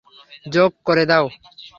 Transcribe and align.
যোগ 0.45 0.71
করে 0.85 1.03
দাও। 1.05 1.25